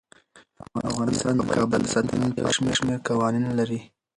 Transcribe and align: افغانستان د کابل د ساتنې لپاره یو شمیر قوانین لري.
افغانستان 0.89 1.33
د 1.37 1.41
کابل 1.55 1.79
د 1.83 1.87
ساتنې 1.93 2.25
لپاره 2.29 2.49
یو 2.61 2.63
شمیر 2.79 2.97
قوانین 3.07 3.45
لري. 3.59 3.79